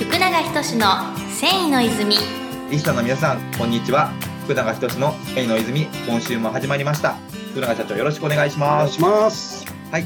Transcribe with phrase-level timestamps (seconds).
[0.00, 0.86] 福永仁の
[1.28, 2.16] 繊維の泉
[2.70, 4.08] リスナーの皆さんこんにちは
[4.44, 7.16] 福永仁の繊維の泉今週も始まりました
[7.50, 9.66] 福永社長よろしくお願いしお願ますいします。
[9.92, 10.04] はい、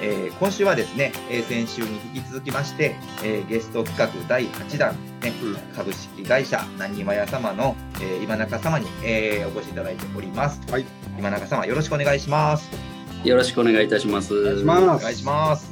[0.00, 2.94] えー今週はですね、えー先週に引き続きまして、
[3.24, 10.60] えーゲスト企画第8弾、ねうん株式会社なにわや様の、えー今中様に、えーお越しいただいております。
[10.70, 10.86] はい、
[11.18, 12.70] 今中様よろしくお願いします。
[13.24, 14.34] よろしくお願いいたします。
[14.34, 15.71] お願いします。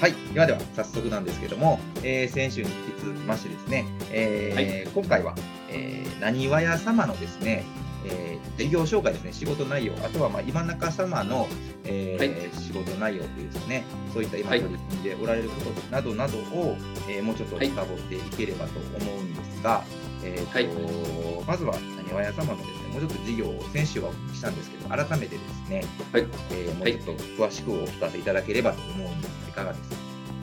[0.00, 5.34] はい、ではでは早速なんですけども、えー先週に引き続きましてですね、えー今回は、
[5.68, 7.66] えー、なにわや様のですね、
[8.06, 11.48] えー事業紹介ですね、仕事内容、あとは、まあ、今中様の、
[11.84, 12.50] えーはい。
[12.60, 14.60] 仕事内容というですね、そういった今はい。
[14.60, 16.76] 取り組んでおられることなどなどを、
[17.08, 19.82] えーもうちょっとはい深掘っていければと思うんですが、
[20.22, 26.26] えーとまずは、なにわや様のですね、もうちょっと事業を先週はお聞きしたんですけど、改めてですね、はい。
[26.50, 29.30] えーもうちょっと詳しくお聞かせいただければと思うんです。
[29.46, 29.96] が、いかがですか？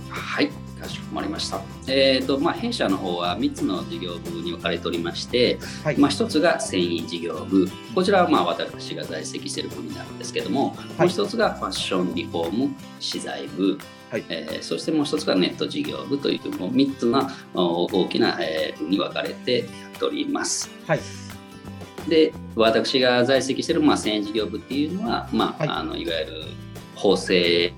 [0.09, 1.61] はい、かしこまりました。
[1.87, 13.77] えっ、と、まあ、弊社の方は3つの事業部に分かれておりまして、はい、まあ、1つが繊維事業部、こちらはまあ私が在籍している部になるんですけども、もう1つがファッションリフォーム資材部、
[14.09, 14.23] はい。
[14.29, 20.69] えーそしてもう1つがネット事業部というもう3つのお大きな、えー部に分かれてやっております。
[20.87, 20.99] はい、
[22.07, 26.43] で私が在籍している、まあ、繊維事業部っていうのは、まあはいい、あのいわゆる
[26.95, 27.73] 縫製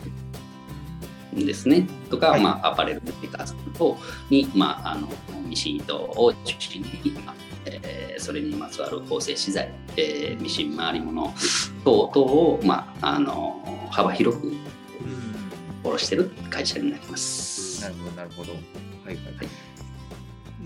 [1.46, 1.88] ですね。
[2.10, 2.42] とか、はい。
[2.44, 3.98] まあ、アパレルメーカーさん等
[4.30, 5.08] に、まあ、あの
[5.48, 11.34] ミシン糸を中心に、まあえーそれにまつわる縫製資材、えーミシン回り物
[11.86, 14.52] 等々を、まあ、あの幅広く
[15.84, 17.82] 卸している会社になります。
[17.82, 18.52] なるほど、なるほど。
[18.52, 18.62] はい
[19.08, 19.16] はい。
[19.16, 19.48] はい。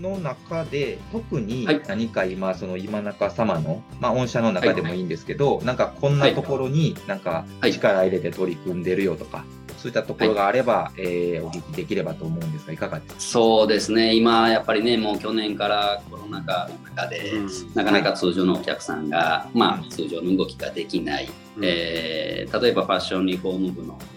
[0.00, 1.82] の中で、特にはい。
[1.86, 5.02] 何か今、その今中様の、まあ、御社の中でもいい。
[5.04, 7.72] んですけど、なんかこんなところになんかはい。
[7.72, 9.44] 力入れて取り組んでるよとか、
[9.84, 13.20] そういったところがあれば、えーお聞きできればと思うんですが、いかがですか？
[13.20, 14.14] そうですね。
[14.14, 17.48] 今やっぱりねもう去年からコロナ禍の中で、うん。
[17.74, 21.28] なかなか通常のお客さんが、まあ、通常の動きができない、
[21.60, 24.13] えー例えばファッションリフォーム部の、えー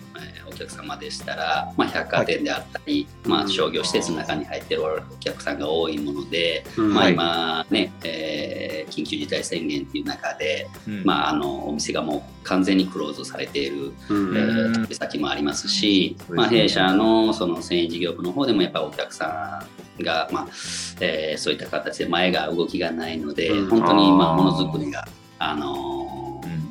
[0.50, 6.94] お客様でしたら、まあ、百貨店であったり、まあ、商業施設の中に入ってるお客さんが多いもので、うん。
[6.94, 7.13] まあ、はい。
[7.13, 11.03] 今ね、えー緊急事態宣言っていう中で、うん。
[11.03, 14.38] まあ、あのお店がもう完全にクローズされているうん。
[14.38, 19.61] えうんー先もありますし、まあ、弊社のその繊維事業部の方でもやっぱりお客さ
[20.00, 20.47] んが、まあ
[21.01, 23.69] えーそういった形で前が動きがないので、うん。
[23.69, 24.41] 本当にまああー。
[24.41, 25.06] ものづくりが、
[25.39, 26.06] あの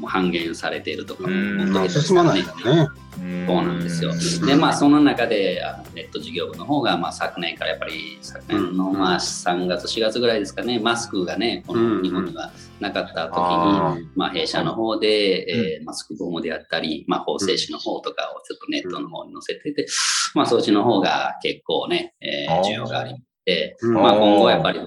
[0.04, 2.88] 半減されているとか本当にまあ進まないよね。
[3.16, 4.10] そうなんですよ。
[4.10, 4.46] うん。
[4.46, 8.98] でまあその中であのネット事業部の方がまあ昨年からやっぱり昨年のうん。
[8.98, 19.86] まあ3月4月ぐらいですかねマスクがねこうんの日本にはなかった時あにまあ弊社の方でえーマスクボムであったりまあ縫製紙の方とかをちょっとネットの方に載せてて
[20.34, 23.94] まあそっちの方が結構ねえ需要がありましてうん。
[23.94, 24.80] まあ今後やっぱり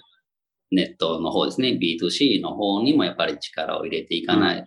[0.72, 4.66] ネットの方ですね B2C の方にもやっぱり力を入れていかない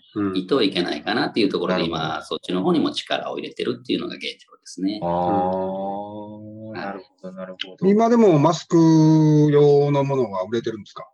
[0.49, 5.07] といけないかなっていうところで今そっちの方にも力を入れてるっていうのが現状ですねあ。
[5.07, 7.87] ーなるほど、なるほど。
[7.87, 11.07] 今でもマスク用のものが売れてるんですか？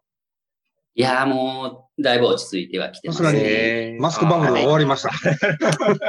[0.95, 3.97] いやーもうだいぶ落ち着いてはきてますね。
[4.01, 5.11] マスクバブルは終わりました。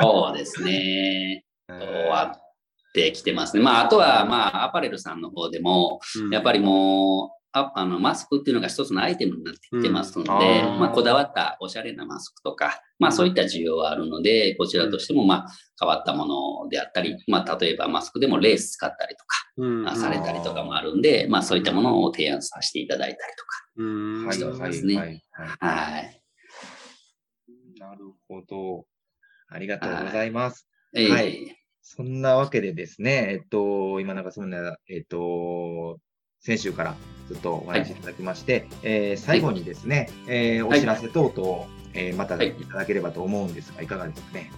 [0.02, 1.44] そうですね。
[1.68, 2.42] 終わっ
[2.94, 3.62] てきてますね。
[3.64, 6.00] まああとはまあアパレルさんの方でも
[6.32, 15.48] やっぱりもうああのマスクっていうのが一つのアイテムになってきてますので、うんあーまあ、こだわったおしゃれなマスクとか、まあ、そういった需要はあるので、こちらとしてもまあ
[15.80, 16.26] 変わったも
[16.64, 23.34] のであったり、まあ、例えばマスクでもレース使ったりとか、うんあされたりとかもあるんで、まあ、そういったものを提案させていただいたり
[23.78, 25.08] うんはい、そうはい、ですねはい。
[25.08, 25.68] はいとか。
[25.68, 26.22] はい。
[27.80, 28.86] なるほど。
[29.48, 30.68] ありがとうございます。
[30.94, 31.56] えーはい
[31.92, 35.98] そんなわけでですね、えっと、今なんかそんな、えっと、
[36.40, 36.96] 先週から
[37.28, 42.50] ずっとお話しいただきまして、えー最後にですね、えーお知らせ等々、をえーまたはい。
[42.50, 44.52] いただければと思うんですが、いかがですかね？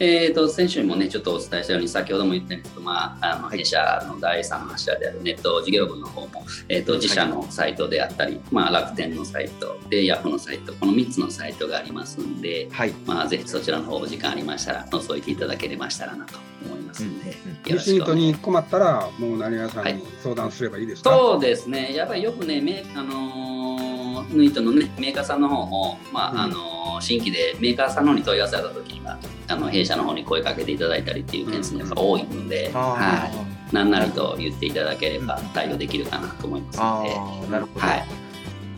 [0.00, 12.92] えー、と先週もね、ちょっとお伝えしたように、先ほども言ったんですけど、まあ、あのはい弊社の第三柱であるネット事業部の方も、えー、と自社のサイトであったり、まあ、楽天のサイトで、ヤフーのサイト、この3つのサイトがありますんで、はい。
[13.06, 26.38] まあ、ぜひそちらの方、お時間ありましたら、覗いていただけれましたらなと思いますので、うんうんよシントに困ったら、もう何屋さんに相談すればいいですか、そうですね、やっぱりよくね、メあのー、縫い糸の、ね、メーカーさんの方も、まあうん。
[26.38, 29.18] あのー新規でメーカーさんの方に問い合わせた時には、
[29.48, 33.26] あの弊社の方に声かけていただいたりっていう件数が多いので、あは
[33.70, 37.02] い、なんなりと言っていただければ対応できるかなと思いますの
[37.46, 37.86] で、なるほど。
[37.86, 38.04] はい、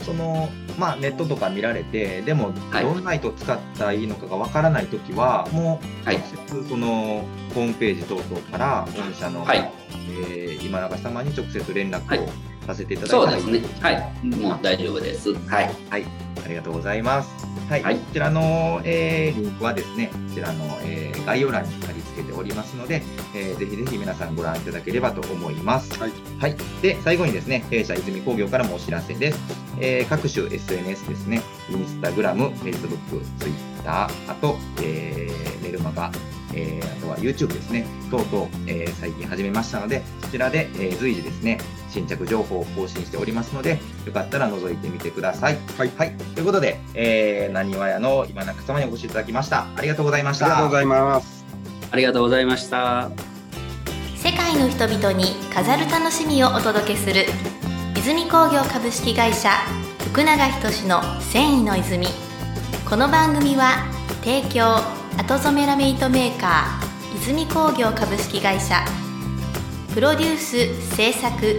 [0.03, 0.49] その、
[0.79, 7.25] まあ、ネットとか見られて、でも、はいどんな糸使ったらいいのかがわからないときは、もう、はい直接その
[7.55, 9.73] ホームページ等々から、御社の、はい。
[10.23, 12.19] えー今永様に直接連絡はい。
[12.21, 12.29] を
[12.67, 13.69] させていただいたらそうですね。
[13.81, 14.27] はい。
[14.27, 15.35] もう大丈夫です。
[15.35, 15.71] はい。
[15.91, 16.05] はい、
[16.45, 17.31] ありがとうございます。
[17.69, 23.03] はい、はいこちらの、えーリンクはですね、こちらの、えー概要欄に貼り付けておりますので、
[23.35, 25.99] えーぜひぜひ皆さんご覧いただければと思います。
[26.01, 26.13] はい。
[26.41, 26.57] はい。
[26.83, 29.39] で、最後にですね、弊社泉工業からもお知らせです。
[29.81, 36.11] えー各種 SNS ですね、インスタグラム、フェイスブック、ツイッター、あと、えーメルマガ、
[36.55, 41.59] えーあとは YouTube ですね、等々、えー最近始めましたので、そちらで、えー随時ですね、
[41.89, 45.59] 新着情報を更新しておりますので、よかったら覗いてみてください。
[45.77, 46.17] はいはい。
[46.35, 49.67] ということで、えー、なにわ屋の今中様にお越しいただきました。
[49.77, 50.47] ありがとうございました。
[50.47, 51.45] ありがとうございます。
[51.91, 53.11] ありがとうございました。
[54.17, 57.25] 世界の人々に飾る楽しみをお届けする
[57.97, 59.51] 泉工業株式会社
[60.13, 62.07] 福永仁の繊維の泉
[62.89, 63.87] この番組は
[64.23, 68.83] 提供後染めラメイトメーカー泉工業株式会社
[69.93, 71.59] プロデュース制作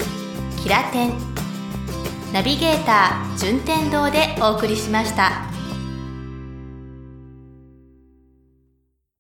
[0.63, 1.13] キラテン
[2.34, 5.50] ナビゲーター順天堂でお送りしました。